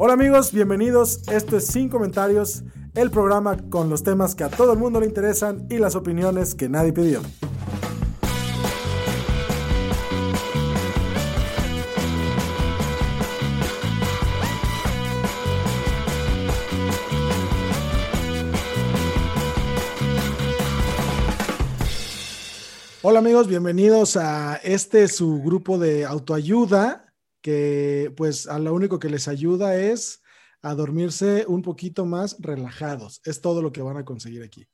[0.00, 1.22] Hola amigos, bienvenidos.
[1.28, 2.62] Esto es Sin Comentarios,
[2.94, 6.54] el programa con los temas que a todo el mundo le interesan y las opiniones
[6.54, 7.20] que nadie pidió.
[23.02, 27.07] Hola amigos, bienvenidos a este su grupo de autoayuda
[27.40, 30.22] que pues a lo único que les ayuda es
[30.62, 33.20] a dormirse un poquito más relajados.
[33.24, 34.66] Es todo lo que van a conseguir aquí.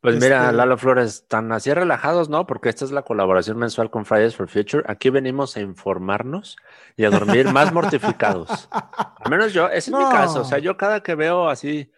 [0.00, 2.44] Pues mira, Este- Lalo Flores, tan así relajados, ¿no?
[2.44, 4.82] Porque esta es la colaboración mensual con Fridays for Future.
[4.88, 6.56] Aquí venimos a informarnos
[6.96, 8.68] y a dormir más mortificados.
[8.72, 10.40] Al menos yo, ese es mi caso.
[10.40, 11.90] O sea, yo cada que veo así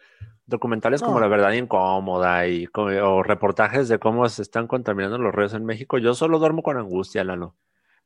[0.46, 1.18] documentales como.
[1.18, 5.96] La Verdad Incómoda y o reportajes de cómo se están contaminando los ríos en México,
[5.96, 7.56] yo solo duermo con angustia, Lalo.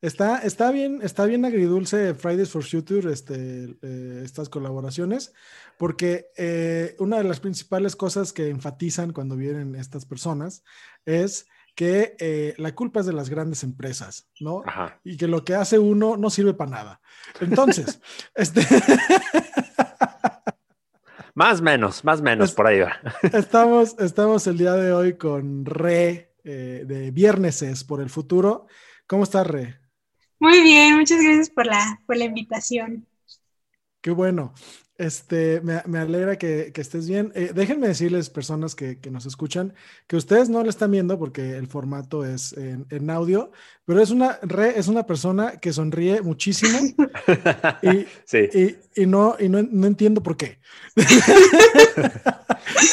[0.01, 5.33] Está, está bien, está bien agridulce Fridays for Future, este, eh, estas colaboraciones,
[5.77, 10.63] porque eh, una de las principales cosas que enfatizan cuando vienen estas personas
[11.05, 14.63] es que eh, la culpa es de las grandes empresas, ¿no?
[14.65, 14.99] Ajá.
[15.03, 17.01] Y que lo que hace uno no sirve para nada.
[17.41, 17.99] Entonces,
[18.35, 18.61] este,
[21.35, 22.93] Más menos, más menos, Es- por ahí va.
[23.33, 28.67] estamos, estamos el día de hoy con Re eh, de Vierneses por el futuro.
[29.07, 29.78] ¿Cómo estás, Re?
[30.39, 33.07] Muy bien, muchas gracias por la, por la invitación.
[34.01, 34.53] Qué bueno.
[34.97, 37.31] Este, me, me alegra que, que estés bien.
[37.33, 39.73] Eh, déjenme decirles, personas que, que nos escuchan,
[40.07, 43.51] que ustedes no lo están viendo porque el formato es en, en audio,
[43.85, 46.77] pero es una, Re es una persona que sonríe muchísimo
[47.81, 48.49] y, Sí.
[48.53, 50.59] y, y no, y no, no entiendo por qué.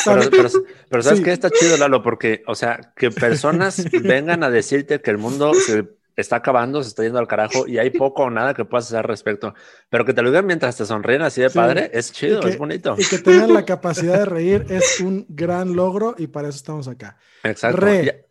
[0.05, 0.49] Pero, pero,
[0.89, 1.25] pero ¿sabes Sí.
[1.25, 1.33] qué?
[1.33, 5.89] Está chido, Lalo, porque, o sea, que personas vengan a decirte que el mundo se
[6.17, 8.99] está acabando, se está yendo al carajo y hay poco o nada que puedas hacer
[8.99, 9.55] al respecto.
[9.91, 11.59] Pero que te lo digan mientras te sonríen así de Sí.
[11.59, 12.95] padre, es chido, que- es bonito.
[12.99, 16.89] Y que tengan la capacidad de reír es un gran logro y para eso estamos
[16.89, 17.17] acá.
[17.45, 17.77] Exacto.
[17.79, 18.23] Re.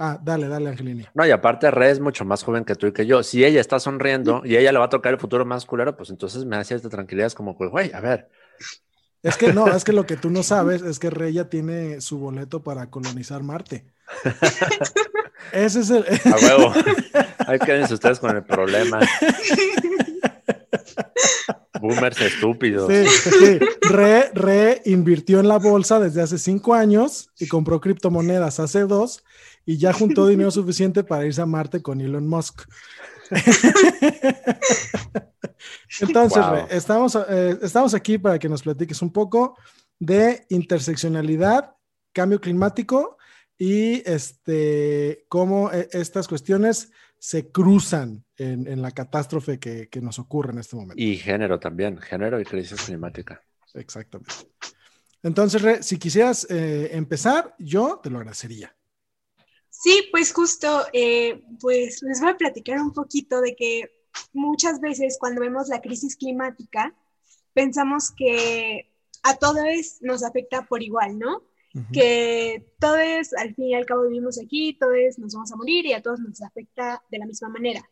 [0.00, 1.04] Ah, dale, dale, Angelini.
[1.12, 3.24] no, y aparte, Re es mucho más joven que tú y que yo.
[3.24, 6.10] Si ella está sonriendo y ella le va a tocar el futuro más culero, pues
[6.10, 7.26] entonces me da cierta tranquilidad.
[7.26, 8.28] Es como, güey, a ver.
[9.22, 12.00] Es que no, es que lo que tú no sabes es que Rey ya tiene
[12.00, 13.84] su boleto para colonizar Marte.
[15.52, 16.04] Ese es el.
[16.24, 16.72] A huevo.
[17.46, 19.00] Ahí quédense ustedes con el problema.
[21.80, 22.90] Boomers estúpidos.
[22.90, 23.58] Sí, sí.
[23.88, 29.22] Re, Re invirtió en la bolsa desde hace cinco años y compró criptomonedas hace dos
[29.64, 32.62] y ya juntó dinero suficiente para irse a Marte con Elon Musk.
[36.00, 36.66] Entonces, Wow.
[36.70, 39.56] Estamos, eh, estamos aquí para que nos platiques un poco
[39.98, 41.74] de interseccionalidad,
[42.12, 43.18] cambio climático
[43.56, 50.18] y este, cómo eh, estas cuestiones se cruzan en, en la catástrofe que, que nos
[50.18, 51.02] ocurre en este momento.
[51.02, 53.42] Y género también, género y crisis climática.
[53.74, 54.34] Exactamente.
[55.22, 58.74] Entonces, Re, si quisieras eh, empezar, yo te lo agradecería.
[59.80, 63.88] Sí, pues justo, eh, pues les voy a platicar un poquito de que
[64.32, 66.96] muchas veces cuando vemos la crisis climática,
[67.54, 69.62] pensamos que a todos
[70.00, 71.44] nos afecta por igual, ¿no?
[71.92, 75.92] Que todos, al fin y al cabo, vivimos aquí, todos nos vamos a morir y
[75.92, 77.88] a todos nos afecta de la misma manera.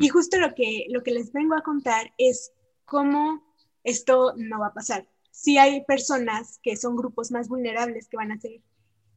[0.00, 2.52] Y justo lo que, lo que les vengo a contar es
[2.86, 5.06] cómo esto no va a pasar.
[5.30, 8.62] Sí hay personas que son grupos más vulnerables que van a ser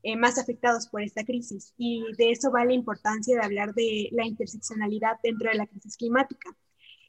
[0.03, 4.09] eh, más afectados por esta crisis y de eso va la importancia de hablar de
[4.11, 6.55] la interseccionalidad dentro de la crisis climática.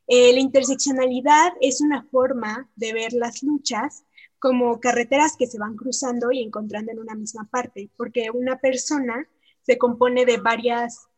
[0.07, 4.05] Eh, la interseccionalidad es una forma de ver las luchas
[4.39, 9.29] como carreteras que se van cruzando y encontrando en una misma parte, porque una persona
[9.63, 11.09] se compone de varias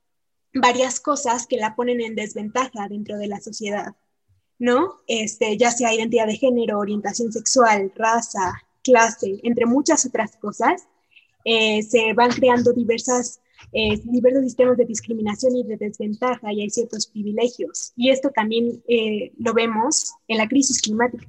[0.55, 3.97] varias cosas que la ponen en desventaja dentro de la sociedad,
[4.59, 5.01] ¿no?
[5.07, 10.87] Este, ya sea identidad de género, orientación sexual, raza, clase, entre muchas otras cosas,
[11.45, 13.41] eh, se van creando diversas,
[13.73, 17.93] eh, diversos sistemas de discriminación y de desventaja y hay ciertos privilegios.
[17.97, 21.27] Y esto también eh, lo vemos en la crisis climática.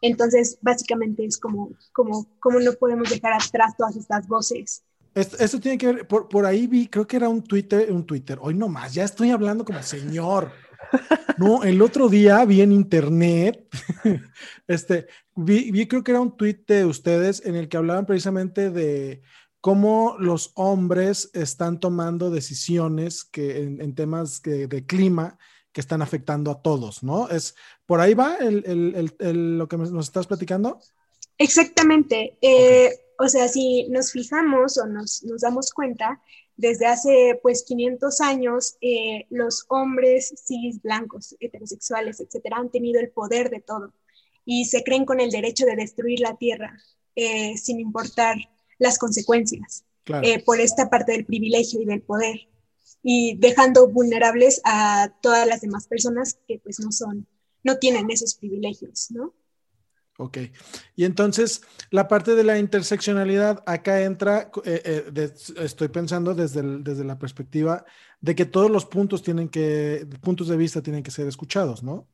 [0.00, 4.82] Entonces, básicamente es como, como, como no podemos dejar atrás todas estas voces.
[5.14, 8.38] Esto, tiene que ver, por, por, ahí vi, creo que era un Twitter, un Twitter,
[8.40, 10.52] hoy nomás, ya estoy hablando como señor.
[11.36, 13.68] No, el otro día vi en internet,
[14.66, 18.70] este, vi, vi, creo que era un tweet de ustedes en el que hablaban precisamente
[18.70, 19.22] de
[19.60, 25.38] cómo los hombres están tomando decisiones que en, temas de clima
[25.72, 27.28] que están afectando a todos, ¿no?
[27.28, 27.54] Es,
[27.86, 30.80] ¿Por ahí va el, lo que nos estás platicando?
[31.38, 32.36] Exactamente.
[32.42, 36.20] Eh, o sea, si nos fijamos o nos, damos cuenta,
[36.58, 43.08] desde hace pues 500 años, eh, los hombres cis, blancos, heterosexuales, etcétera, han tenido el
[43.08, 43.94] poder de todo
[44.44, 46.78] y se creen con el derecho de destruir la tierra
[47.16, 48.36] eh, sin importar
[48.78, 49.84] las consecuencias
[50.44, 52.48] por esta parte del privilegio y del poder
[53.02, 57.26] y dejando vulnerables a todas las demás personas que pues no son,
[57.62, 59.34] no tienen esos privilegios, ¿no?
[60.20, 60.38] Ok.
[60.96, 67.04] Y entonces, la parte de la interseccionalidad, acá entra, eh, eh, estoy pensando desde, desde
[67.04, 67.84] la perspectiva
[68.20, 72.08] de que todos los puntos tienen que, puntos de vista tienen que ser escuchados, ¿no?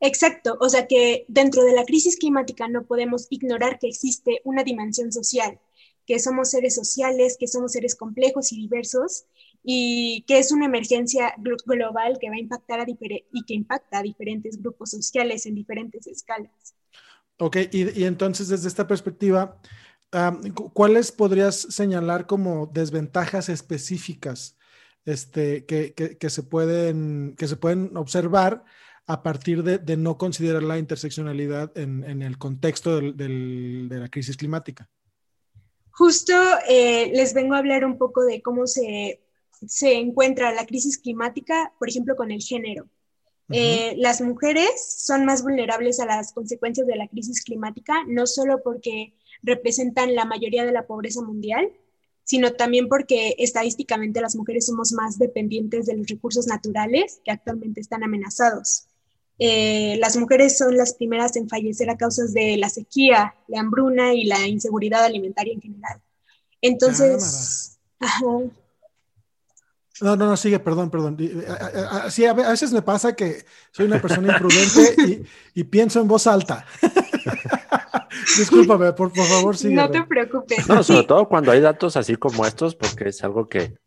[0.00, 4.64] Exacto, o sea que dentro de la crisis climática no podemos ignorar que existe una
[4.64, 5.60] dimensión social,
[6.06, 9.26] que somos seres sociales, que somos seres complejos y diversos
[9.62, 11.34] y que es una emergencia
[11.66, 16.06] global que va a impactar a y que impacta a diferentes grupos sociales en diferentes
[16.06, 16.75] escalas.
[17.38, 19.60] Ok, y, entonces desde esta perspectiva,
[20.72, 24.56] ¿cuáles podrías señalar como desventajas específicas
[25.04, 28.64] este, que, se, pueden, que se pueden observar
[29.06, 34.88] a partir de, no considerar la interseccionalidad en, el contexto de la crisis climática?
[35.90, 36.34] Justo
[36.68, 39.20] eh, les vengo a hablar un poco de cómo se
[39.66, 42.88] se encuentra la crisis climática, por ejemplo, con el género.
[43.50, 48.60] Eh, las mujeres son más vulnerables a las consecuencias de la crisis climática, no solo
[48.62, 51.70] porque representan la mayoría de la pobreza mundial,
[52.24, 57.80] sino también porque estadísticamente las mujeres somos más dependientes de los recursos naturales que actualmente
[57.80, 58.88] están amenazados.
[59.38, 64.14] Eh, las mujeres son las primeras en fallecer a causa de la sequía, la hambruna
[64.14, 66.00] y la inseguridad alimentaria en general.
[66.62, 67.78] Entonces,
[70.00, 71.16] no, no, no, sigue, perdón, perdón.
[72.10, 76.66] Sí, a veces me pasa que soy una persona imprudente y, pienso en voz alta.
[78.38, 79.74] Discúlpame, por, favor, sigue.
[79.74, 80.68] No te preocupes.
[80.68, 83.78] No, sobre todo cuando hay datos así como estos, porque es algo que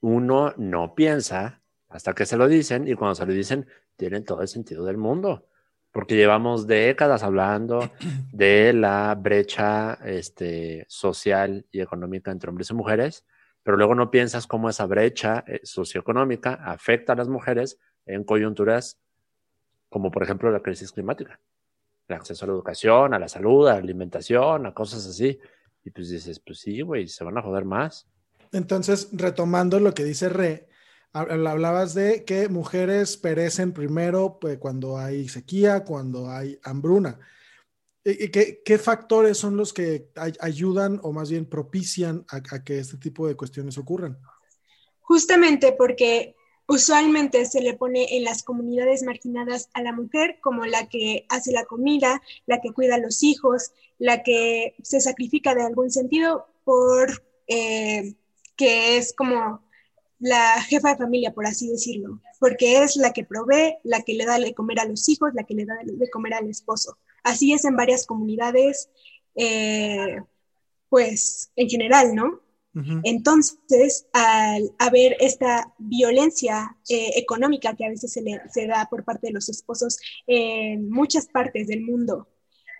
[0.00, 3.66] uno no piensa hasta que se lo dicen y cuando se lo dicen
[3.96, 5.46] tienen todo el sentido del mundo.
[5.92, 7.90] Porque llevamos décadas hablando
[8.32, 13.24] de la brecha este, social y económica entre hombres y mujeres
[13.62, 18.98] pero luego no piensas cómo esa brecha eh, socioeconómica afecta a las mujeres en coyunturas
[19.90, 21.38] como por ejemplo la crisis climática,
[22.08, 25.38] el acceso a la educación, a la salud, a la alimentación, a cosas así.
[25.84, 28.06] Y pues dices, pues sí, güey, se van a joder más.
[28.52, 30.68] Entonces, retomando lo que dice Re,
[31.12, 37.18] hablabas de que mujeres perecen primero pues, cuando hay sequía, cuando hay hambruna.
[38.02, 40.10] ¿Qué, ¿Qué, factores son los que
[40.40, 44.18] ayudan o más bien propician a, que este tipo de cuestiones ocurran?
[45.00, 46.34] Justamente porque
[46.66, 51.52] usualmente se le pone en las comunidades marginadas a la mujer como la que hace
[51.52, 56.46] la comida, la que cuida a los hijos, la que se sacrifica de algún sentido
[56.64, 58.14] por eh,
[58.56, 59.62] que es como
[60.20, 64.24] la jefa de familia, por así decirlo, porque es la que provee, la que le
[64.24, 66.96] da de comer a los hijos, la que le da de comer al esposo.
[67.22, 68.88] Así es en varias comunidades,
[69.34, 70.20] eh,
[70.88, 72.40] pues en general, ¿no?
[73.02, 79.04] Entonces, al haber esta violencia eh, económica que a veces se, le, se da por
[79.04, 79.98] parte de los esposos
[80.28, 82.28] en muchas partes del mundo,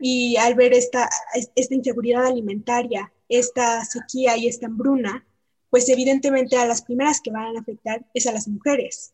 [0.01, 1.09] y al ver esta,
[1.55, 5.27] esta inseguridad alimentaria, esta sequía y esta hambruna,
[5.69, 9.13] pues evidentemente a las primeras que van a afectar es a las mujeres.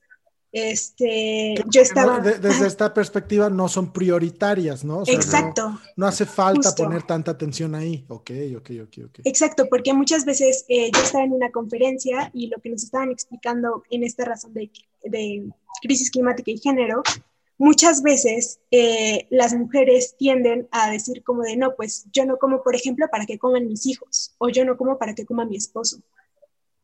[0.58, 2.18] Este, yo estaba...
[2.18, 5.02] desde esta perspectiva no son prioritarias, ¿no?
[5.06, 5.78] Exacto.
[5.96, 8.06] No, hace falta poner tanta atención ahí.
[8.08, 9.18] Ok, ok, ok, ok.
[9.25, 13.10] Exacto, porque muchas veces eh, yo estaba en una conferencia y lo que nos estaban
[13.10, 14.70] explicando en esta razón de,
[15.82, 17.02] crisis climática y género,
[17.58, 22.62] muchas veces eh, las mujeres tienden a decir como de, no, pues yo no como,
[22.62, 25.56] por ejemplo, para que coman mis hijos, o yo no como para que coma mi
[25.56, 25.98] esposo.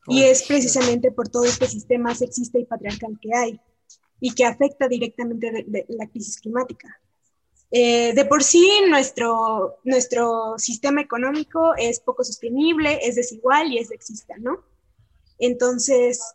[0.07, 3.61] Y es precisamente por todo este sistema sexista y patriarcal que hay
[4.21, 7.01] y que afecta directamente de, la crisis climática.
[7.71, 13.89] Eh, de por sí, nuestro, nuestro sistema económico es poco sostenible, es desigual y es
[13.89, 14.63] sexista, ¿no?
[15.39, 16.35] Entonces,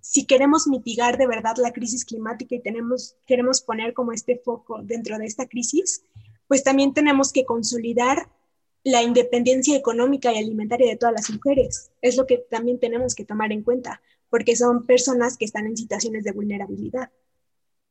[0.00, 4.80] si queremos mitigar de verdad la crisis climática y tenemos, queremos poner como este foco
[4.82, 6.02] dentro de esta crisis,
[6.46, 8.30] pues también tenemos que consolidar
[8.86, 11.90] la independencia económica y alimentaria de todas las mujeres.
[12.00, 14.00] Es lo que también tenemos que tomar en cuenta,
[14.30, 17.10] porque son personas que están en situaciones de vulnerabilidad.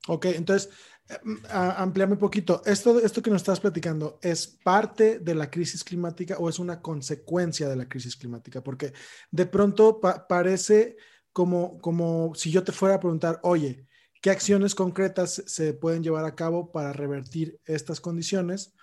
[0.07, 0.69] Ok, entonces,
[1.09, 1.17] eh,
[1.49, 2.61] ampliame un poquito.
[2.65, 6.81] Esto, esto que nos estás platicando, ¿es parte de la crisis climática o es una
[6.81, 8.63] consecuencia de la crisis climática?
[8.63, 8.93] Porque
[9.31, 9.99] de pronto
[10.29, 10.95] parece
[11.33, 13.85] como, como si yo te fuera a preguntar, oye,
[14.21, 18.73] ¿qué acciones concretas se pueden llevar a cabo para revertir estas condiciones?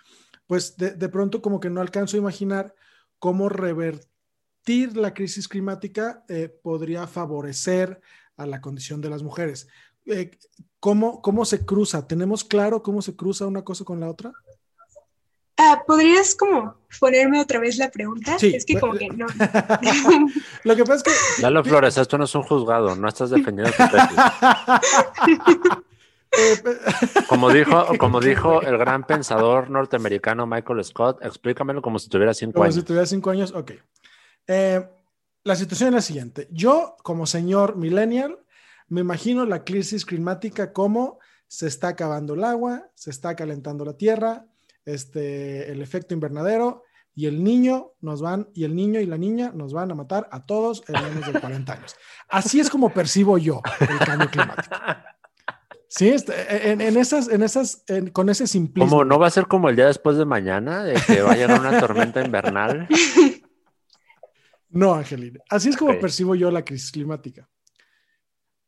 [0.47, 2.75] Pues de, de pronto como que no alcanzo a imaginar
[3.19, 8.01] cómo revertir la crisis climática eh, podría favorecer
[8.37, 9.67] a la condición de las mujeres.
[10.05, 10.31] Eh,
[10.79, 12.07] ¿cómo, ¿cómo se cruza?
[12.07, 14.33] ¿Tenemos claro cómo se cruza una cosa con la otra?
[15.55, 18.39] Ah, ¿Podrías como ponerme otra vez la pregunta?
[18.39, 18.53] Sí.
[18.55, 19.27] Es que como que no.
[20.63, 21.41] Lo que pasa es que...
[21.41, 24.17] Lalo Flores, esto no es un juzgado, no estás defendiendo tu tesis.
[27.27, 32.53] Como dijo, como dijo el gran pensador norteamericano Michael Scott, explícamelo como si tuviera cinco
[32.53, 32.75] Como años.
[32.75, 33.71] si tuviera cinco años, ok.
[34.47, 34.87] Eh,
[35.43, 36.47] la situación es la siguiente.
[36.51, 38.39] Yo, como señor millennial,
[38.87, 43.93] me imagino la crisis climática como se está acabando el agua, se está calentando la
[43.93, 44.45] tierra,
[44.85, 46.83] este, el efecto invernadero
[47.15, 50.27] y el niño nos van, y el niño y la niña nos van a matar
[50.31, 51.95] a todos en menos de 40 años.
[52.27, 54.75] Así es como percibo yo el cambio climático.
[55.95, 58.89] Sí, este, en, en esas, en esas, en- con ese simplismo.
[58.89, 61.35] ¿Cómo no va a ser como el día después de mañana, de que va a
[61.35, 62.87] llegar una tormenta invernal?
[64.69, 65.39] No, Angelina.
[65.49, 67.47] Así es como percibo yo la crisis climática.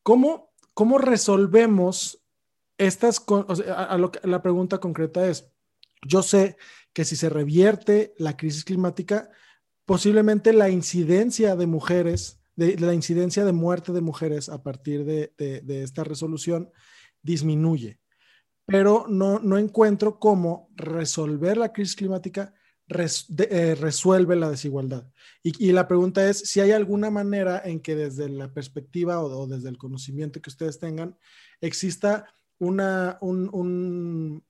[0.03, 2.24] ¿Cómo, cómo resolvemos
[2.77, 5.51] estas o sea, a- a lo que- la pregunta concreta es,
[6.08, 6.58] yo sé
[6.94, 9.29] que si se revierte la crisis climática,
[9.86, 15.05] posiblemente la incidencia de mujeres, de, de la incidencia de muerte de mujeres a partir
[15.05, 16.70] de, de- de esta resolución
[17.25, 18.00] disminuye.
[18.65, 22.53] Pero no, no encuentro cómo resolver la crisis climática
[22.88, 25.08] eh, resuelve la desigualdad.
[25.44, 29.48] Y, y la pregunta es si hay alguna manera en que desde la perspectiva o,
[29.48, 31.17] desde el conocimiento que ustedes tengan,
[31.62, 32.25] exista
[32.60, 34.44] una, un, un-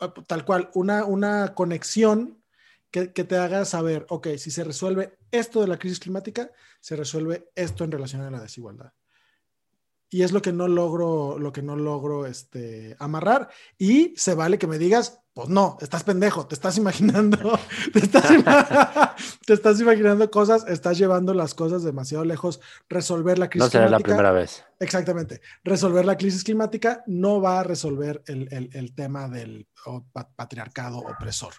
[0.00, 2.42] ah, tal cual, una, una conexión
[2.90, 6.50] que, que te haga saber, ok, si se resuelve esto de la crisis climática,
[6.80, 8.92] se resuelve esto en relación a la desigualdad.
[10.14, 13.48] Y es lo que no logro, lo que no logro este, amarrar.
[13.78, 17.58] Y se vale que me digas, pues no, estás pendejo, te estás imaginando,
[17.92, 22.60] te estás, ima- te estás imaginando cosas, estás llevando las cosas demasiado lejos.
[22.88, 24.64] Resolver la crisis No será la primera vez.
[24.78, 25.40] Exactamente.
[25.64, 30.04] Resolver la crisis climática no va a resolver el, el- el tema del o,
[30.36, 31.54] patriarcado opresor.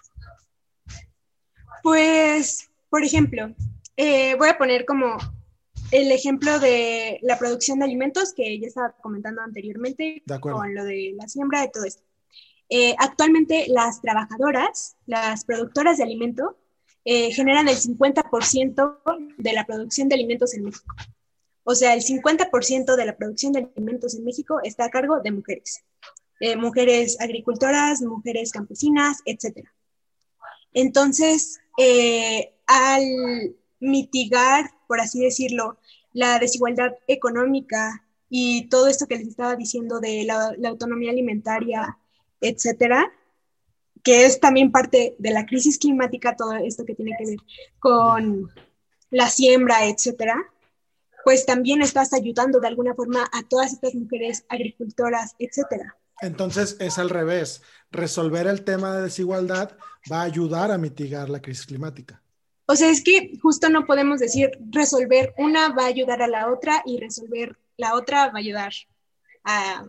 [1.82, 3.54] Pues, por ejemplo,
[3.98, 5.18] eh, voy a poner como
[5.90, 10.84] el ejemplo de la producción de alimentos que ya estaba comentando anteriormente De con lo
[10.84, 12.02] de la siembra y todo esto.
[12.68, 16.56] Eh, actualmente las trabajadoras, las productoras de alimento,
[17.04, 18.98] eh, generan el 50%
[19.38, 20.94] de la producción de alimentos en México.
[21.62, 25.30] O sea, el 50% de la producción de alimentos en México está a cargo de
[25.30, 25.84] mujeres.
[26.40, 29.72] Eh, mujeres agricultoras, mujeres campesinas, etcétera.
[30.72, 35.78] Entonces, eh, al mitigar, por así decirlo,
[36.12, 41.98] la desigualdad económica y todo esto que les estaba diciendo de la, autonomía alimentaria,
[42.40, 43.12] etcétera,
[44.02, 47.38] que es también parte de la crisis climática, todo esto que tiene que ver
[47.78, 48.50] con
[49.10, 50.44] la siembra, etcétera,
[51.24, 55.96] pues también estás ayudando de alguna forma a todas estas mujeres agricultoras, etcétera.
[56.20, 57.62] Entonces es al revés.
[57.90, 59.76] Resolver el tema de desigualdad
[60.10, 62.22] va a ayudar a mitigar la crisis climática.
[62.66, 66.50] O sea, es que justo no podemos decir resolver una va a ayudar a la
[66.52, 68.72] otra y resolver la otra va a ayudar
[69.44, 69.84] a,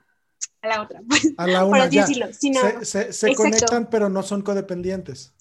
[0.62, 1.01] a la otra.
[1.07, 2.27] Pues, A la por una así decirlo.
[2.34, 3.36] sino- Se, se- se Exacto.
[3.43, 5.34] conectan, pero no son codependientes.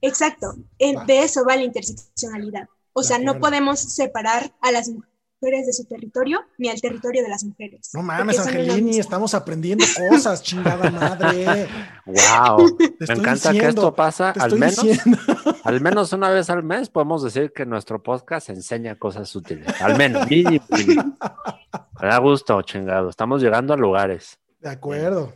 [0.00, 0.54] exacto.
[0.96, 1.04] Va.
[1.06, 2.68] de eso va la interseccionalidad.
[2.92, 7.28] O sea, no podemos separar a las mujeres de su territorio ni al territorio de
[7.30, 7.88] las mujeres.
[7.94, 11.66] No mames, Angelini, estamos aprendiendo cosas, chingada madre.
[12.06, 12.76] ¡Wow!
[12.76, 15.18] Te Me estoy encanta que esto pasa al menos, diciendo.
[15.64, 16.88] Al menos una vez al mes.
[16.88, 19.68] Podemos decir que nuestro podcast enseña cosas útiles.
[19.80, 20.26] Al menos.
[20.30, 23.08] Me da gusto, chingado.
[23.10, 24.38] Estamos llegando a lugares.
[24.60, 25.32] De acuerdo.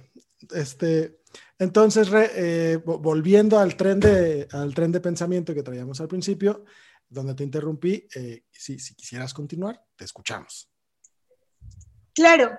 [0.54, 1.20] Este,
[1.58, 6.08] entonces, re- eh, vo- volviendo al tren, de, al tren de pensamiento que traíamos al
[6.08, 6.64] principio,
[7.08, 10.68] donde te interrumpí, eh, si, si quisieras continuar, te escuchamos.
[12.14, 12.50] Claro,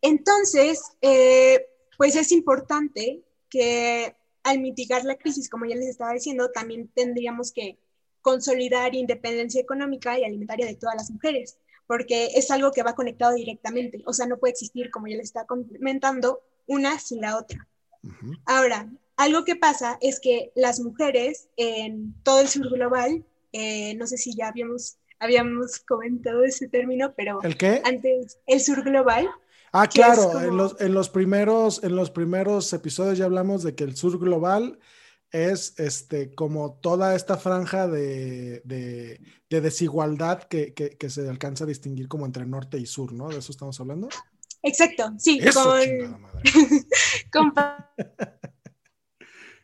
[0.00, 6.50] entonces, eh, pues es importante que al mitigar la crisis, como ya les estaba diciendo,
[6.50, 7.78] también tendríamos que
[8.20, 13.34] consolidar independencia económica y alimentaria de todas las mujeres, porque es algo que va conectado
[13.34, 17.66] directamente, o sea, no puede existir, como ya les estaba comentando, una sin la otra.
[18.46, 24.06] Ahora, algo que pasa es que las mujeres en todo el sur global, eh, no
[24.06, 27.80] sé si ya habíamos, habíamos comentado ese término, pero ¿El qué?
[27.84, 29.28] antes, el sur global.
[29.76, 33.74] Ah, claro, como- en, los, en, los primeros, en los primeros episodios ya hablamos de
[33.74, 34.78] que el sur global
[35.32, 41.64] es este, como toda esta franja de, de- de desigualdad que, que- que se alcanza
[41.64, 43.28] a distinguir como entre norte y sur, ¿no?
[43.28, 44.08] ¿De eso estamos hablando?
[44.62, 46.40] Exacto, sí, Eso, con, chingada madre.
[47.32, 47.92] con pa-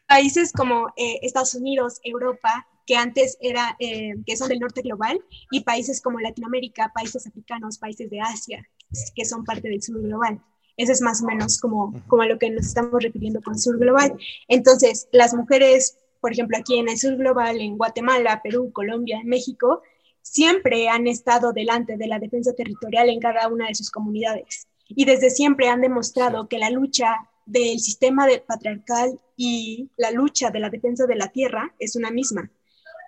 [0.08, 5.20] países como eh, Estados Unidos, Europa, que antes era, eh, que son del norte global,
[5.52, 8.66] y países como Latinoamérica, países africanos, países de Asia,
[9.14, 10.40] que son parte del sur global.
[10.76, 13.78] Ese es más o menos como, como a lo que nos estamos refiriendo con sur
[13.78, 14.16] global.
[14.48, 19.82] Entonces, las mujeres, por ejemplo, aquí en el sur global, en Guatemala, Perú, Colombia, México,
[20.22, 24.68] siempre han estado delante de la defensa territorial en cada una de sus comunidades.
[24.88, 30.50] Y desde siempre han demostrado que la lucha del sistema de patriarcal y la lucha
[30.50, 32.50] de la defensa de la tierra es una misma,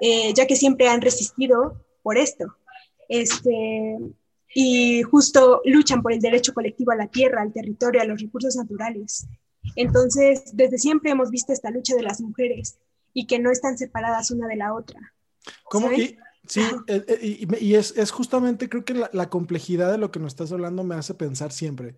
[0.00, 2.56] eh, ya que siempre han resistido por esto.
[3.08, 3.98] Este,
[4.54, 8.56] y justo luchan por el derecho colectivo a la tierra, al territorio, a los recursos
[8.56, 9.26] naturales.
[9.76, 12.78] Entonces, desde siempre hemos visto esta lucha de las mujeres
[13.14, 15.14] y que no están separadas una de la otra.
[15.64, 15.92] ¿Cómo?
[15.92, 20.10] Y, sí, eh, eh, y, es, es justamente, creo que la, la complejidad de lo
[20.10, 21.96] que nos estás hablando me hace pensar siempre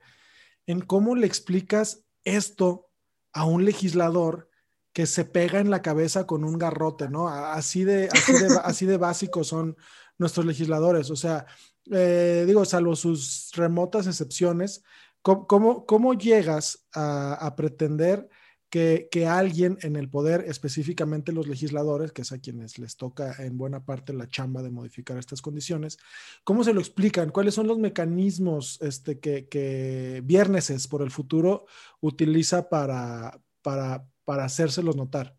[0.67, 2.91] en cómo le explicas esto
[3.33, 4.49] a un legislador
[4.93, 7.29] que se pega en la cabeza con un garrote, ¿no?
[7.29, 9.77] Así de, así de, así de básicos son
[10.19, 11.11] nuestros legisladores.
[11.11, 11.47] O sea,
[11.91, 14.83] eh, digo, salvo sus remotas excepciones,
[15.23, 18.29] ¿cómo, cómo, llegas a, a pretender
[18.71, 23.35] que, que alguien en el poder, específicamente los legisladores, que es a quienes les toca
[23.39, 25.99] en buena parte la chamba de modificar estas condiciones,
[26.43, 27.31] ¿cómo se lo explican?
[27.31, 31.67] ¿Cuáles son los mecanismos este, que, que Vierneses por el futuro
[32.01, 35.37] utiliza para, para, para hacérselos notar?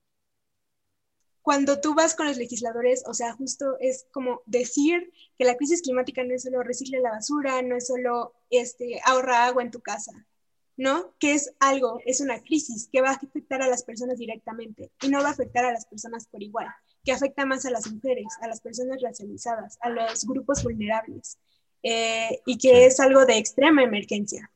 [1.46, 5.84] Cuando tú vas con los legisladores, o sea, justo es como decir que la crisis
[5.84, 9.80] climática no es solo recicla la basura, no es solo este, ahorra agua en tu
[9.80, 10.12] casa,
[10.75, 11.14] ¿no?
[11.20, 15.10] Que es algo, es una crisis que va a afectar a las personas directamente y
[15.10, 16.65] no va a afectar a las personas por igual,
[17.04, 21.38] que afecta más a las mujeres, a las personas racializadas, a los grupos vulnerables,
[21.84, 24.52] eh, y que es algo de extrema emergencia,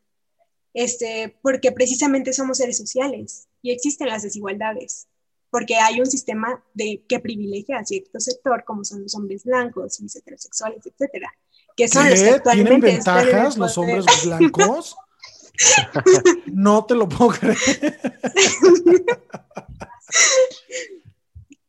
[0.74, 5.08] este, porque precisamente somos seres sociales y existen las desigualdades
[5.50, 10.00] porque hay un sistema de, que privilegia a cierto sector, como son los hombres blancos,
[10.00, 11.32] los heterosexuales, etcétera,
[11.76, 14.96] que son los que actualmente ¿Tienen ventajas los hombres blancos?
[16.46, 18.00] No te lo puedo creer.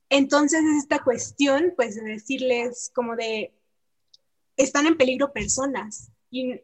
[0.08, 3.52] Entonces es esta cuestión, pues, de decirles como de,
[4.56, 6.60] están en peligro personas y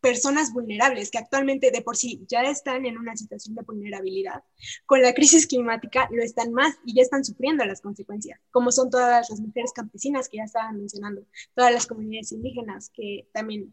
[0.00, 4.42] personas vulnerables que actualmente de por sí ya están en una situación de vulnerabilidad.
[4.86, 8.90] Con la crisis climática lo están más y ya están sufriendo las consecuencias, como son
[8.90, 11.22] todas las mujeres campesinas que ya estaban mencionando,
[11.54, 13.72] todas las comunidades indígenas que también,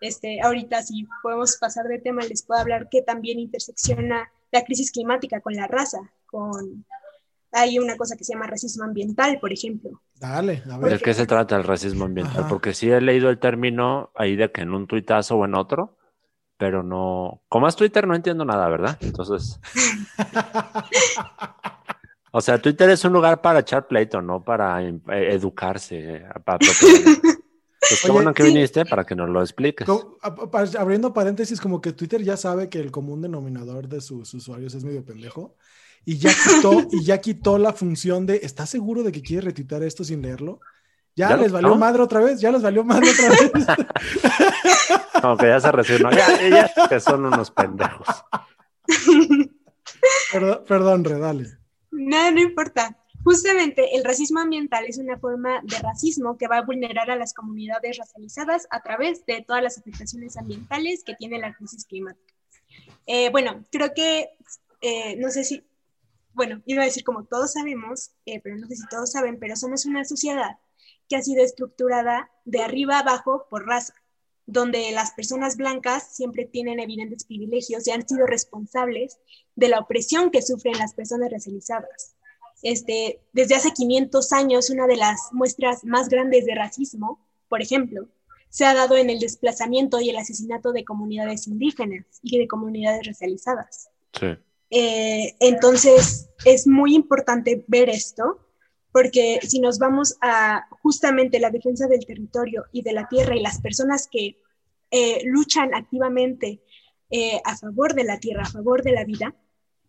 [0.00, 4.90] este, ahorita si podemos pasar de tema, les puedo hablar que también intersecciona la crisis
[4.90, 6.84] climática con la raza, con
[7.56, 10.02] hay una cosa que se llama racismo ambiental, por ejemplo.
[10.20, 11.02] Dale, a ¿De ver.
[11.02, 12.40] qué se trata el racismo ambiental?
[12.40, 12.48] Ajá.
[12.48, 15.96] Porque sí he leído el término ahí de que en un tuitazo o en otro,
[16.58, 17.42] pero no.
[17.48, 18.98] Como es Twitter, no entiendo nada, ¿verdad?
[19.00, 19.60] Entonces.
[22.32, 26.16] O sea, Twitter es un lugar para echar pleito, no para eh, educarse.
[26.16, 26.58] eh, para.
[26.58, 26.78] Pues
[28.02, 28.48] qué Oye, bueno que sí.
[28.52, 29.88] viniste para que nos lo expliques.
[30.78, 34.84] Abriendo paréntesis, como que Twitter ya sabe que el común denominador de sus usuarios es
[34.84, 35.56] medio pendejo
[36.04, 39.82] y ya quitó, y ya quitó la función de ¿estás seguro de que quieres retuitar
[39.82, 40.60] esto sin leerlo?
[41.16, 43.66] Ya, ¿Ya lo les valió madre otra vez, ya les valió madre otra vez.
[45.22, 46.10] Como que ya se resignó.
[46.10, 48.06] Ya, ya, que son unos pendejos.
[50.32, 51.46] perdón, perdón, Re, dale.
[51.90, 52.98] No, no importa.
[53.24, 57.34] Justamente el racismo ambiental es una forma de racismo que va a vulnerar a las
[57.34, 62.34] comunidades racializadas a través de todas las afectaciones ambientales que tiene la crisis climática.
[63.06, 64.28] Eh, bueno, creo que,
[64.80, 65.65] eh, no sé si,
[66.36, 69.56] bueno, iba a decir como todos sabemos, eh, pero no sé si todos saben, pero
[69.56, 70.58] somos una sociedad
[71.08, 73.94] que ha sido estructurada de arriba abajo por raza,
[74.44, 79.18] donde las personas blancas siempre tienen evidentes privilegios y han sido responsables
[79.54, 82.14] de la opresión que sufren las personas racializadas.
[82.62, 87.18] Este, desde hace 500 años, una de las muestras más grandes de racismo,
[87.48, 88.08] por ejemplo,
[88.50, 93.06] se ha dado en el desplazamiento y el asesinato de comunidades indígenas y de comunidades
[93.06, 93.88] racializadas.
[94.12, 94.36] Sí.
[94.70, 98.40] Eh, entonces, es muy importante ver esto,
[98.92, 103.42] porque si nos vamos a justamente la defensa del territorio y de la tierra y
[103.42, 104.38] las personas que
[104.90, 106.62] eh, luchan activamente
[107.10, 109.34] eh, a favor de la tierra, a favor de la vida,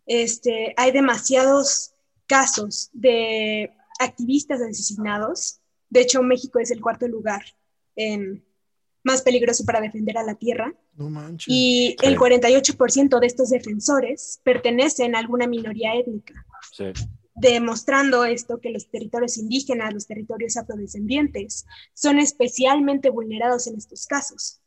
[0.05, 1.93] este, hay demasiados
[2.25, 5.61] casos de activistas asesinados.
[5.89, 7.43] De hecho, México es el cuarto lugar
[7.95, 8.45] en
[9.03, 10.73] más peligroso para defender a la tierra.
[10.97, 11.47] No manches.
[11.47, 16.45] Y el 48% de estos defensores pertenecen a alguna minoría étnica.
[16.71, 16.85] Sí.
[17.35, 24.59] Demostrando esto que los territorios indígenas, los territorios afrodescendientes, son especialmente vulnerados en estos casos.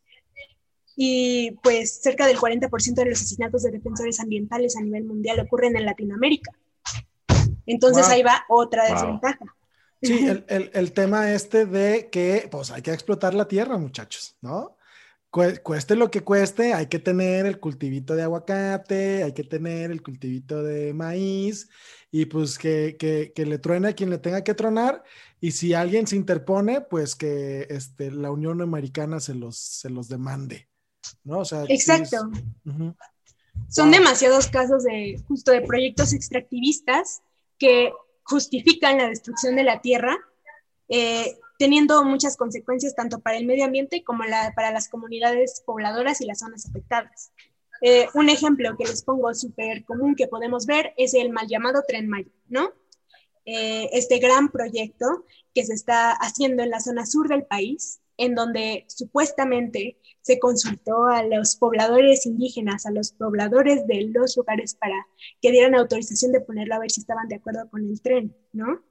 [0.96, 5.76] Y pues cerca del 40% de los asesinatos de defensores ambientales a nivel mundial ocurren
[5.76, 6.52] en Latinoamérica.
[7.66, 8.14] Entonces Wow.
[8.14, 8.94] ahí va otra Wow.
[8.94, 9.56] desventaja.
[10.02, 14.36] Sí, el, el- el tema este de que pues hay que explotar la tierra, muchachos,
[14.42, 14.76] ¿no?
[15.30, 19.90] Cue- Cueste lo que cueste, hay que tener el cultivito de aguacate, hay que tener
[19.92, 21.68] el cultivito de maíz
[22.10, 25.04] y pues que, que, que le truene a quien le tenga que tronar
[25.40, 30.08] y si alguien se interpone, pues que este, la Unión Americana se los, se los
[30.08, 30.68] demande,
[31.22, 31.38] ¿no?
[31.38, 32.30] O sea, sí es- Exacto.
[32.66, 32.94] Ujú.
[33.68, 33.98] Son Wow.
[33.98, 37.22] demasiados casos de justo de proyectos extractivistas
[37.58, 37.92] que
[38.24, 40.16] justifican la destrucción de la tierra,
[40.88, 44.25] eh, teniendo muchas consecuencias tanto para el medio ambiente como
[44.57, 47.33] para las comunidades pobladoras y las zonas afectadas.
[47.83, 51.83] Eh, un ejemplo que les pongo súper común que podemos ver es el mal llamado
[51.87, 52.73] Tren Maya, ¿no?
[53.44, 58.35] Eh, este gran proyecto que se está haciendo en la zona sur del país, en
[58.35, 65.07] donde supuestamente se consultó a los pobladores indígenas, a los pobladores de los lugares para
[65.42, 68.83] que dieran autorización de ponerlo a ver si estaban de acuerdo con el tren, ¿no?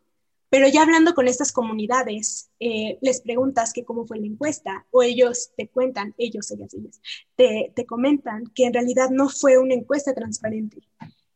[0.51, 5.03] Pero ya hablando con estas comunidades, eh, les preguntas que cómo fue la encuesta, o
[5.03, 6.99] ellos te cuentan, ellos, ellas, ellas,
[7.35, 10.77] te, te comentan que en realidad no fue una encuesta transparente,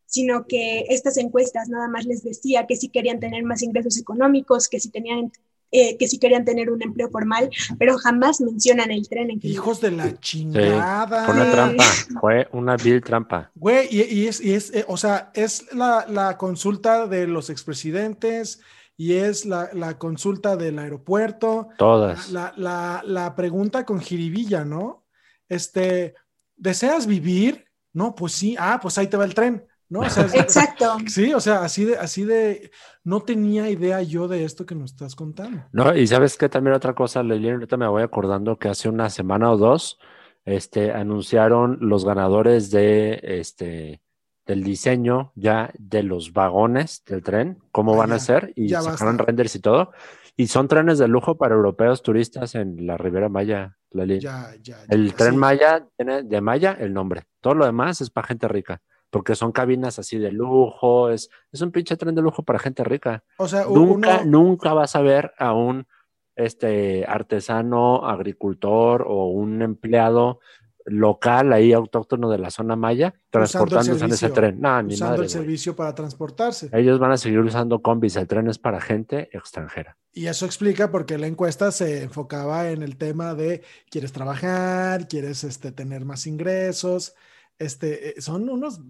[0.06, 4.68] sino que estas encuestas nada más les decía que si querían tener más ingresos económicos,
[4.68, 5.30] que si tenían,
[5.70, 9.48] eh, que si querían tener un empleo formal, pero jamás mencionan el tren en que
[9.48, 11.24] Hijos de la chingada.
[11.24, 11.50] Fue una Sí.
[11.52, 11.84] trampa,
[12.20, 13.50] fue una vil trampa.
[13.54, 17.50] Güey, y, y es, y es eh, o sea, es la, la consulta de los
[17.50, 18.60] expresidentes
[18.96, 22.30] y es la, la consulta del aeropuerto, Todas.
[22.30, 25.04] la, la, la pregunta con jiribilla, ¿no?
[25.48, 26.14] Este,
[26.56, 27.66] ¿deseas vivir?
[27.92, 30.00] No, pues sí, ah, pues ahí te va el tren, ¿no?
[30.00, 30.96] O sea, es- Exacto.
[31.08, 32.70] sí, o sea, así de, así de,
[33.04, 35.64] no tenía idea yo de esto que nos estás contando.
[35.72, 39.10] No, y sabes que también otra cosa, Lili, ahorita me voy acordando que hace una
[39.10, 39.98] semana o dos,
[40.44, 44.02] este, anunciaron los ganadores de, este,
[44.46, 49.16] del diseño ya de los vagones del tren, cómo Ah, van a ser, y sacaron
[49.16, 49.24] basta.
[49.24, 49.92] renders y todo,
[50.36, 53.76] y son trenes de lujo para europeos turistas en la Ribera Maya.
[53.92, 54.52] Ya, ya.
[54.60, 55.36] ya, El tren sí.
[55.38, 57.22] Maya tiene de Maya el nombre.
[57.40, 58.82] Todo lo demás es para gente rica.
[59.08, 61.10] Porque son cabinas así de lujo.
[61.10, 63.22] Es, es un pinche tren de lujo para gente rica.
[63.38, 65.86] O sea, Nunca, uno, nunca vas a ver a un
[66.34, 70.40] este artesano, agricultor o un empleado
[70.84, 74.60] local ahí autóctono de la zona maya transportándose en ese tren.
[74.60, 76.68] No, ni usando madre, el servicio para transportarse.
[76.72, 78.16] Ellos van a seguir usando combis.
[78.16, 79.96] El tren es para gente extranjera.
[80.12, 85.08] Y eso explica por qué la encuesta se enfocaba en el tema de quieres trabajar,
[85.08, 87.14] quieres este, tener más ingresos.
[87.58, 88.80] Este, eh, son unos,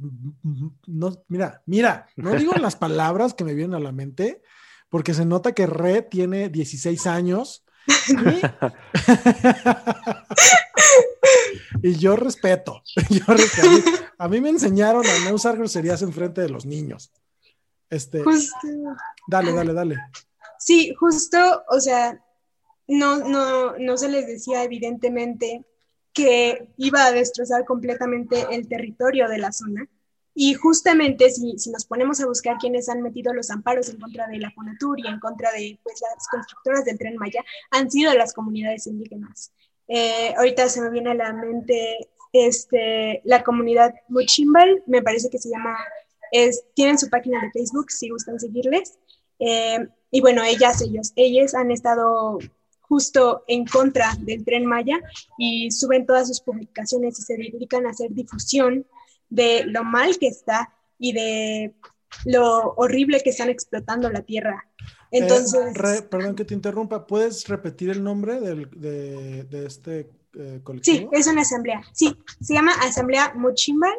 [0.87, 4.43] no, mira, mira, no digo las palabras que me vienen a la mente,
[4.89, 7.64] porque se nota que Re tiene 16 años.
[11.83, 13.69] Y, yo respeto, yo respeto.
[13.69, 13.83] A mí,
[14.19, 17.13] a mí me enseñaron a no usar groserías en frente de los niños.
[17.91, 18.57] Este, Justo.
[19.27, 19.97] dale, dale, dale.
[20.59, 22.19] Sí, justo, o sea,
[22.89, 25.65] no, no, no se les decía evidentemente
[26.13, 29.89] que iba a destrozar completamente el territorio de la zona.
[30.35, 34.27] Y justamente si, si nos ponemos a buscar quiénes han metido los amparos en contra
[34.27, 38.13] de la Fonatur y en contra de pues, las constructoras del tren Maya, han sido
[38.15, 39.53] las comunidades indígenas.
[39.87, 45.39] Eh, ahorita se me viene a la mente este, la comunidad Mochimbal, me parece que
[45.39, 45.77] se llama,
[46.33, 48.99] es, tienen su página de Facebook si gustan seguirles.
[49.39, 52.39] Eh, y bueno, ellas, ellos, ellas han estado
[52.81, 55.01] justo en contra del tren Maya
[55.39, 58.85] y suben todas sus publicaciones y se dedican a hacer difusión
[59.35, 61.75] de lo mal que está y de
[62.25, 64.65] lo horrible que están explotando la tierra.
[65.11, 70.11] Entonces, Eh, Re, perdón que te interrumpa, ¿puedes repetir el nombre del, de, de, este
[70.35, 71.11] eh, colectivo?
[71.13, 71.83] sí, es una asamblea.
[71.93, 73.95] Sí, se llama Asamblea Mochimbal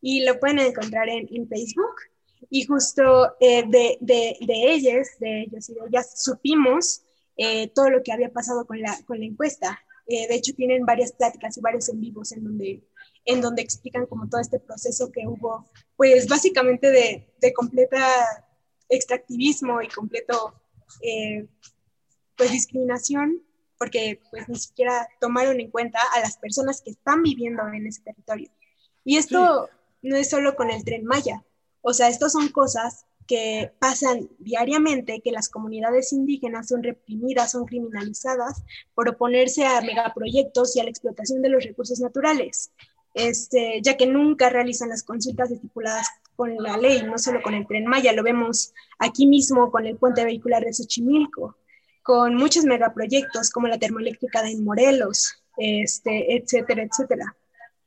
[0.00, 1.96] y lo pueden encontrar en, en Facebook.
[2.48, 7.02] Y justo eh, de, de, de, ellas, de ellos y de ellas, supimos
[7.36, 9.78] eh, todo lo que había pasado con la, con la encuesta.
[10.06, 12.82] Eh, de hecho, tienen varias pláticas y varios en vivos en donde,
[13.24, 18.06] en donde explican como todo este proceso que hubo, pues básicamente de, de completa
[18.88, 20.54] extractivismo y completo,
[21.02, 21.46] eh,
[22.36, 23.42] pues discriminación,
[23.78, 28.02] porque pues ni siquiera tomaron en cuenta a las personas que están viviendo en ese
[28.02, 28.50] territorio.
[29.04, 29.68] Y esto
[30.02, 30.08] sí.
[30.08, 31.44] no es solo con el tren Maya,
[31.80, 37.64] O sea, estas son cosas que pasan diariamente, que las comunidades indígenas son reprimidas, son
[37.64, 42.72] criminalizadas por oponerse a megaproyectos y a la explotación de los recursos naturales,
[43.14, 47.66] este, ya que nunca realizan las consultas estipuladas con la ley, no solo con el
[47.66, 51.56] tren Maya, lo vemos aquí mismo con el puente vehicular de Xochimilco,
[52.02, 57.36] con muchos megaproyectos como la termoeléctrica de Morelos, este, etcétera, etcétera.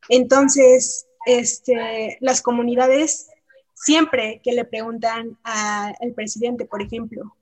[0.10, 3.30] Entonces, este, las comunidades
[3.74, 7.36] siempre que le preguntan al presidente, por ejemplo,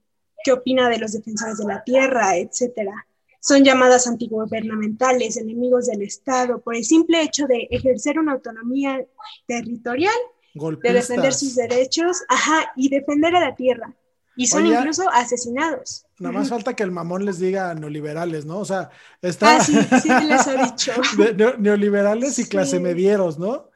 [0.43, 3.07] qué opina de los defensores de la tierra, etcétera,
[3.41, 9.03] son llamadas antigubernamentales, enemigos del Estado, por el simple hecho de ejercer una autonomía
[9.47, 10.13] territorial,
[10.53, 13.93] de defender sus derechos, ajá, y defender a la tierra.
[14.35, 16.05] Y son incluso asesinados.
[16.19, 18.59] Nada más falta que el mamón les diga neoliberales, ¿no?
[18.59, 18.89] O sea,
[19.21, 19.57] está...
[19.57, 20.93] Ah, sí, sí les ha dicho.
[21.59, 23.71] neoliberales y clase medieros, ¿no?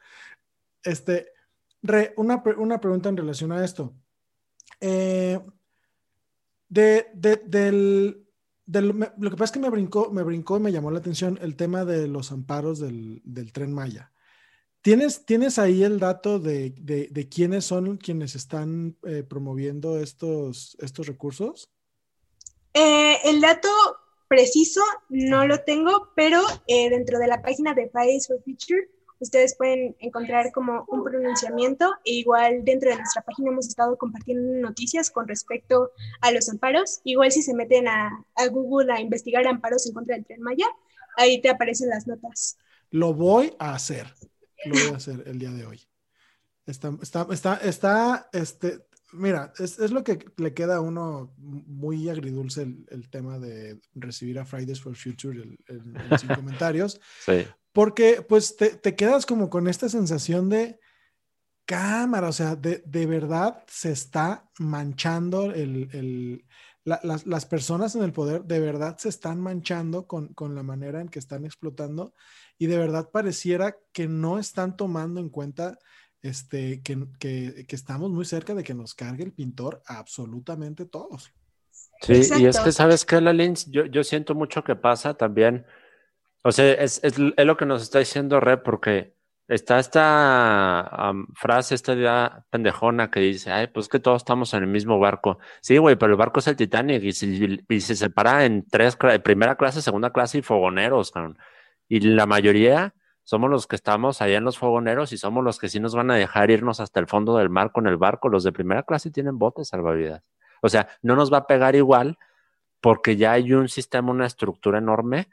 [0.82, 1.26] Este,
[2.16, 3.94] una, pregunta en relación a esto.
[4.80, 5.40] Eh,
[6.68, 7.06] de,
[7.44, 8.25] del,
[8.66, 11.56] lo que pasa es que me brincó, me brincó y me llamó la atención el
[11.56, 14.12] tema de los amparos del, tren Maya.
[14.82, 16.74] ¿Tienes, ¿Tienes ahí el dato de,
[17.30, 21.70] quiénes son quienes están eh, promoviendo estos, estos recursos?
[22.74, 23.68] Eh, el dato
[24.28, 29.96] preciso no lo tengo, pero dentro de la página de Fridays for Future ustedes pueden
[29.98, 31.92] encontrar como un pronunciamiento.
[32.04, 37.00] E igual dentro de nuestra página hemos estado compartiendo noticias con respecto a los amparos.
[37.04, 40.66] Igual si se meten a, Google a investigar amparos en contra del tren Maya,
[41.16, 42.56] ahí te aparecen las notas.
[42.90, 44.06] Lo voy a hacer.
[44.64, 45.80] Lo voy a hacer el día de hoy.
[46.66, 52.08] Está, está, está, está este, mira, es, es, lo que le queda a uno muy
[52.08, 57.00] agridulce el, tema de recibir a Fridays for Future en, los comentarios.
[57.24, 57.46] Sí.
[57.76, 60.80] Porque pues te, quedas como con esta sensación de
[61.66, 66.42] cámara, o sea, de, verdad se está manchando el,
[66.84, 71.18] las, personas en el poder, de verdad se están manchando con, la manera en que
[71.18, 72.14] están explotando
[72.56, 75.78] y de verdad pareciera que no están tomando en cuenta
[76.22, 81.30] este, que, estamos muy cerca de que nos cargue el pintor absolutamente todos.
[82.00, 83.34] Sí, y es que sabes que, la
[83.66, 85.66] yo, yo siento mucho que pasa también
[86.46, 89.16] o sea, es, es, lo que nos está diciendo Rep, porque
[89.48, 94.68] está esta frase, esta idea pendejona que dice, ay, pues que todos estamos en el
[94.68, 95.40] mismo barco.
[95.60, 97.12] Sí, güey, pero el barco es el Titanic y,
[97.80, 101.12] se separa en tres, primera clase, segunda clase y fogoneros,
[101.88, 105.68] Y la mayoría somos los que estamos allá en los fogoneros y somos los que
[105.68, 108.28] sí nos van a dejar irnos hasta el fondo del mar con el barco.
[108.28, 110.30] Los de primera clase tienen botes salvavidas.
[110.62, 112.18] O sea, no nos va a pegar igual
[112.80, 115.26] porque ya hay un sistema, una estructura enorme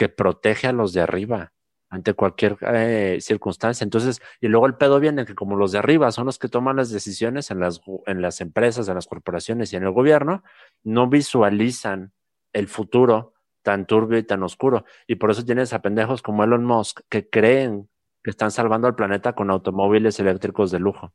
[0.00, 1.52] que protege a los de arriba
[1.90, 3.84] ante cualquier eh, circunstancia.
[3.84, 6.76] Entonces, y luego el pedo viene que como los de arriba son los que toman
[6.76, 10.42] las decisiones en las, en las empresas, en las corporaciones y en el gobierno,
[10.84, 12.14] no visualizan
[12.54, 14.86] el futuro tan turbio y tan oscuro.
[15.06, 17.90] Y por eso tienes a pendejos como Elon Musk que creen
[18.24, 21.12] que están salvando al planeta con automóviles eléctricos de lujo.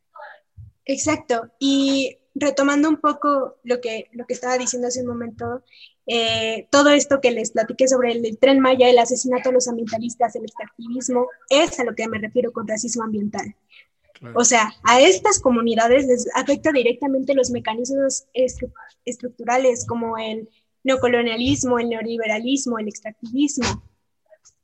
[0.85, 1.49] Exacto.
[1.57, 5.63] Y retomando un poco lo que, lo que estaba diciendo hace un momento,
[6.05, 10.35] eh, todo esto que les platiqué sobre el, tren Maya, el asesinato de los ambientalistas,
[10.35, 13.55] el extractivismo, es a lo que me refiero con racismo ambiental.
[14.33, 18.25] O sea, a estas comunidades les afecta directamente los mecanismos
[19.03, 20.49] estructurales como el
[20.83, 23.83] neocolonialismo, el neoliberalismo, el extractivismo.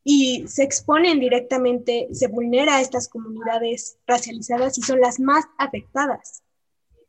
[0.04, 6.41] Y se exponen directamente, se vulnera a estas comunidades racializadas y son las más afectadas.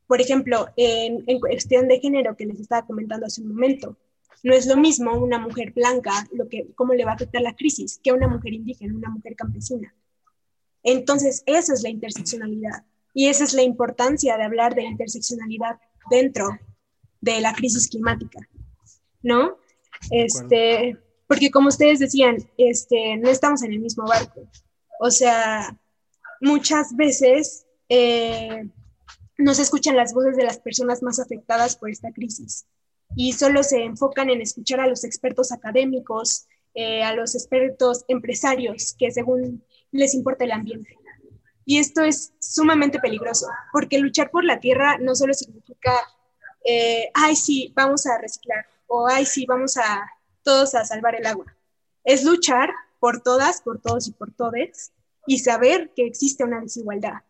[0.06, 3.96] Por ejemplo, en, cuestión de género que les estaba comentando hace un momento,
[4.42, 7.54] no es lo mismo una mujer blanca, lo que, cómo le va a afectar la
[7.54, 9.94] crisis, que una mujer indígena, una mujer campesina.
[10.82, 12.84] Entonces, esa es la interseccionalidad.
[13.14, 15.78] Y esa es la importancia de hablar de interseccionalidad
[16.10, 16.58] dentro
[17.20, 18.40] de la crisis climática,
[19.22, 19.58] ¿no?
[20.10, 24.42] Este, porque como ustedes decían, este, no estamos en el mismo barco.
[24.98, 25.78] O sea,
[26.40, 28.68] muchas veces eh,
[29.42, 32.66] no se escuchan las voces de las personas más afectadas por esta crisis
[33.16, 38.94] y solo se enfocan en escuchar a los expertos académicos, eh, a los expertos empresarios
[38.98, 40.96] que según les importa el ambiente.
[41.64, 45.92] Y esto es sumamente peligroso, porque luchar por la tierra no solo significa,
[46.64, 50.10] eh, ay, sí, vamos a reciclar, o ay, sí, vamos a
[50.42, 51.46] todos a salvar el agua.
[52.04, 54.92] Es luchar por todas, por todos y por todes,
[55.26, 57.22] y saber que existe una desigualdad.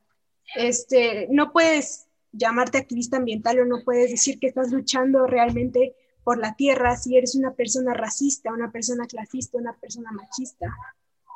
[0.55, 6.39] Este, no puedes llamarte activista ambiental o no puedes decir que estás luchando realmente por
[6.39, 10.75] la tierra si eres una persona racista, una persona clasista, una persona machista.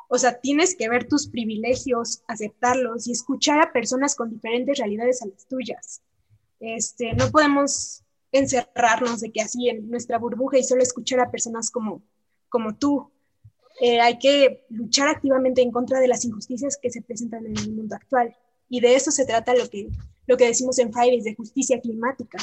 [0.09, 5.21] O sea, tienes que ver tus privilegios, aceptarlos y escuchar a personas con diferentes realidades
[5.21, 6.01] a las tuyas.
[6.59, 11.69] Este, no podemos encerrarnos de que así en nuestra burbuja y solo escuchar a personas
[11.69, 12.01] como,
[12.49, 13.11] como tú.
[13.79, 17.73] Eh, hay que luchar activamente en contra de las injusticias que se presentan en el
[17.73, 18.35] mundo actual.
[18.69, 19.89] Y de eso se trata lo que,
[20.25, 22.37] lo que decimos en Fridays de justicia climática.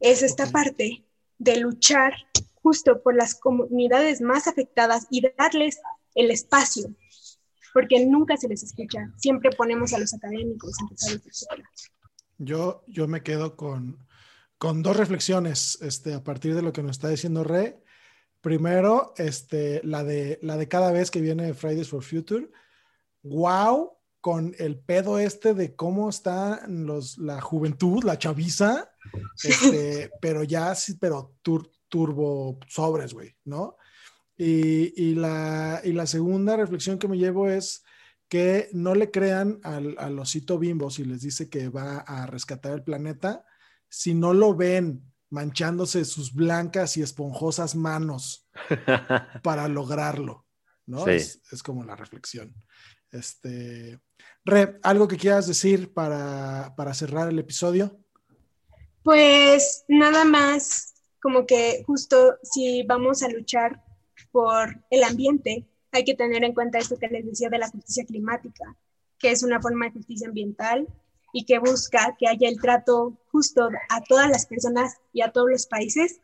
[0.00, 1.04] Es esta parte
[1.38, 2.14] de luchar
[2.62, 5.80] justo por las comunidades más afectadas y darles
[6.14, 6.94] el espacio,
[7.72, 9.12] porque nunca se les escucha.
[9.16, 10.76] Siempre ponemos a los académicos,
[11.08, 11.90] empresarios.
[12.38, 14.06] Yo, yo me quedo con,
[14.58, 17.82] con dos reflexiones este, a partir de lo que nos está diciendo Re.
[18.40, 22.50] Primero, este, la, de, la de cada vez que viene Fridays for Future.
[23.22, 23.92] ¡Wow!
[24.22, 28.90] Con el pedo este de cómo está los, la juventud, la chaviza,
[29.42, 33.76] este, pero ya sí, pero turbo sobres, güey, ¿no?
[34.38, 37.84] Y, y, la, y la segunda reflexión que me llevo es
[38.28, 42.72] que no le crean al, al osito bimbo si les dice que va a rescatar
[42.72, 43.44] el planeta,
[43.90, 48.48] si no lo ven manchándose sus blancas y esponjosas manos
[49.42, 50.46] para lograrlo,
[50.86, 51.06] ¿no?
[51.06, 52.54] Es, es, como la reflexión.
[53.12, 54.00] Este,
[54.44, 57.96] Re, ¿algo que quieras decir para, para cerrar el episodio?
[59.04, 63.84] Pues nada más, como que justo si vamos a luchar
[64.32, 68.04] por el ambiente, hay que tener en cuenta esto que les decía de la justicia
[68.04, 68.76] climática,
[69.18, 70.88] que es una forma de justicia ambiental
[71.32, 75.50] y que busca que haya el trato justo a todas las personas y a todos
[75.50, 76.20] los países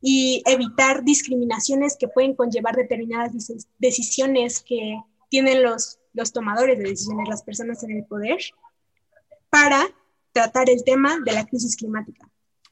[0.00, 3.32] y evitar discriminaciones que pueden conllevar determinadas
[3.78, 8.38] decisiones que tienen los, los tomadores de decisiones, las personas en el poder,
[9.50, 9.86] para
[10.32, 12.28] tratar el tema de la crisis climática.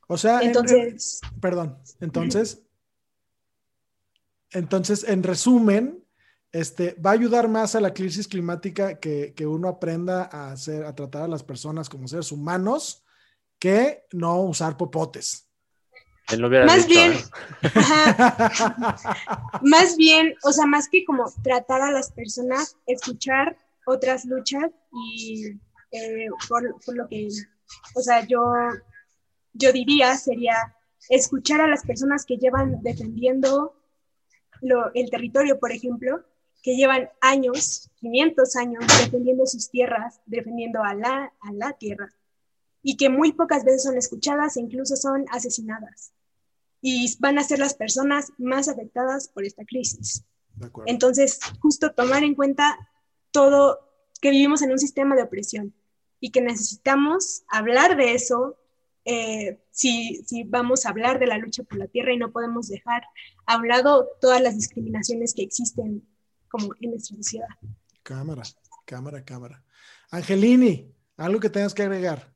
[0.09, 2.62] O sea, entonces, perdón, entonces,
[4.50, 6.05] entonces, en resumen,
[6.53, 10.85] este, va a ayudar más a la crisis climática que, que, uno aprenda a, hacer,
[10.85, 13.05] a tratar a las personas como seres humanos
[13.59, 15.49] que no usar popotes.
[16.38, 17.25] Más bien, ¿eh?
[19.62, 25.47] más bien, o sea, más que como tratar a las personas, escuchar otras luchas y
[25.93, 27.29] eh, por, por, lo que,
[27.95, 28.40] o sea, yo,
[29.53, 30.55] yo diría sería
[31.09, 33.75] escuchar a las personas que llevan defendiendo
[34.61, 36.25] lo, el territorio, por ejemplo,
[36.62, 42.12] que llevan años, 500 años, defendiendo sus tierras, defendiendo a la, a la tierra,
[42.83, 46.12] y que muy pocas veces son escuchadas e incluso son asesinadas.
[46.81, 50.25] Y van a ser las personas más afectadas por esta crisis.
[50.87, 52.77] Entonces, justo tomar en cuenta
[53.31, 53.79] todo
[54.21, 55.75] que vivimos en un sistema de opresión
[56.21, 58.57] y que necesitamos hablar de eso
[59.07, 62.69] eh, si, si, vamos a hablar de la lucha por la tierra y no podemos
[62.69, 63.03] dejar
[63.47, 66.07] a un lado todas las discriminaciones que existen
[66.49, 67.49] como en nuestra sociedad.
[68.03, 68.43] Cámara,
[68.85, 69.64] cámara, cámara.
[70.11, 72.35] Angelini, algo que tengas que agregar.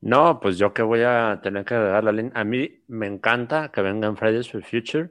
[0.00, 2.32] No, pues yo que voy a tener que agregar la línea.
[2.34, 5.10] A mí me encanta que vengan Fridays for Future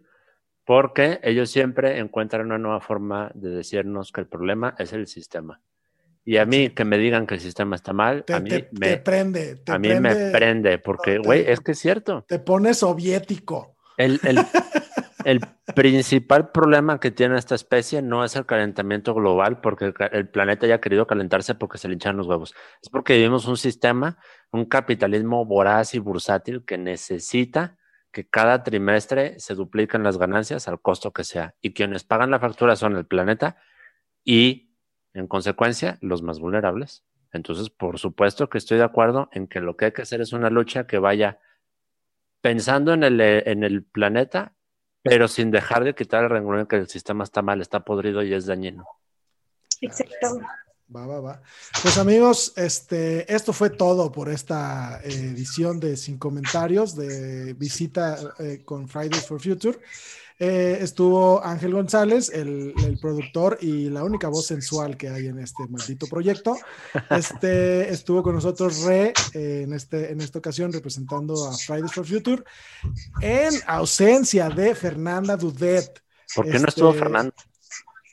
[0.63, 5.61] porque ellos siempre encuentran una nueva forma de decirnos que el problema es el sistema.
[6.23, 9.61] Y a mí que me digan que el sistema está mal, a mí me prende.
[9.67, 12.25] a mí me prende, porque, güey, es que es cierto.
[12.27, 13.75] Te pone soviético.
[13.95, 14.39] El, el,
[15.25, 15.41] el,
[15.75, 20.79] principal problema que tiene esta especie no es el calentamiento global, porque el planeta haya
[20.79, 22.53] querido calentarse porque se le hinchan los huevos.
[22.81, 24.19] Es porque vivimos un sistema,
[24.51, 27.77] un capitalismo voraz y bursátil que necesita
[28.11, 31.55] que cada trimestre se dupliquen las ganancias al costo que sea.
[31.59, 33.57] Y quienes pagan la factura son el planeta
[34.23, 34.75] y
[35.13, 37.03] en consecuencia, los más vulnerables.
[37.31, 40.33] Entonces, por supuesto que estoy de acuerdo en que lo que hay que hacer es
[40.33, 41.39] una lucha que vaya
[42.41, 44.55] pensando en el planeta,
[45.05, 48.33] pero sin dejar de quitar el renglón que el sistema está mal, está podrido y
[48.33, 48.87] es dañino.
[49.79, 50.39] Exacto.
[50.95, 51.41] Va, va, va.
[51.83, 58.33] Pues amigos, este, esto fue todo por esta eh, edición de Sin Comentarios de visita
[58.39, 59.77] eh, con Fridays for Future.
[60.37, 65.65] Eh, estuvo Ángel González, el, productor y la única voz sensual que hay en este
[65.67, 66.57] maldito proyecto.
[67.09, 72.05] Este, estuvo con nosotros Re eh, en, este, en esta ocasión representando a Fridays for
[72.05, 72.43] Future
[73.21, 76.01] en ausencia de Fernanda Dudet.
[76.35, 77.33] ¿Por qué no estuvo este, Fernanda?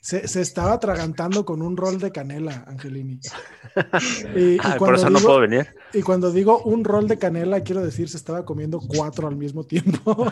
[0.02, 3.20] Se, estaba atragantando con un rol de canela, Angelini.
[4.36, 5.68] Y, ah, por eso no puedo venir.
[5.94, 9.64] Y cuando digo un rol de canela, quiero decir, se estaba comiendo cuatro al mismo
[9.64, 10.30] tiempo.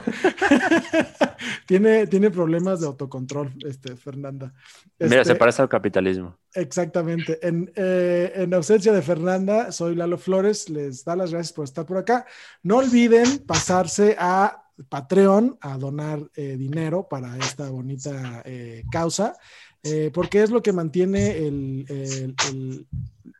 [1.67, 4.53] tiene, tiene problemas de autocontrol, este, Fernanda.
[4.99, 6.37] Mira, se este, parece al capitalismo.
[6.53, 7.39] Exactamente.
[7.47, 10.69] En, eh, en ausencia de Fernanda, soy Lalo Flores.
[10.69, 12.27] Les da las gracias por estar por acá.
[12.65, 19.35] No olviden pasarse a Patreon a donar eh, dinero para esta bonita eh, causa.
[19.83, 22.35] eh, porque es lo que mantiene el,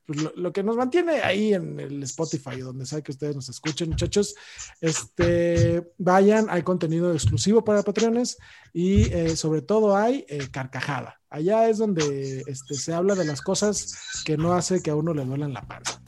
[0.07, 3.91] pues, lo, que nos mantiene ahí en el Spotify, donde sea que ustedes nos escuchen,
[3.91, 4.35] muchachos.
[4.81, 8.39] Este, vayan, hay contenido exclusivo para Patreones
[8.73, 11.21] y eh, sobre todo hay eh, carcajada.
[11.29, 15.15] Allá es donde este, se habla de las cosas que no hace que a uno
[15.15, 16.03] le duelan la panza.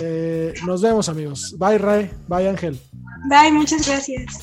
[0.00, 1.54] Eh, nos vemos, amigos.
[1.58, 2.10] Bye, Ray.
[2.28, 2.78] Bye, Ángel.
[3.28, 4.42] Bye, muchas gracias.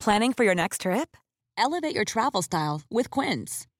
[0.00, 1.14] Planning for your next trip?
[1.58, 3.66] Elevate your travel style with Quince.